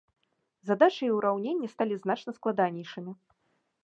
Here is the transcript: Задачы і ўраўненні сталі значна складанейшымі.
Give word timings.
Задачы 0.69 1.03
і 1.07 1.09
ўраўненні 1.17 1.67
сталі 1.73 1.95
значна 2.05 2.31
складанейшымі. 2.39 3.13